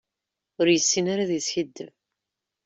[0.59, 1.91] Ur yessin ara ad yeskiddeb.